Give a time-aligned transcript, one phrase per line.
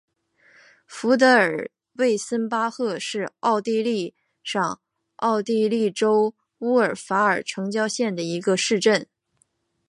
[0.87, 4.81] 福德尔魏森巴赫是奥地利上
[5.17, 9.07] 奥地利州乌尔法尔城郊县的一个市镇。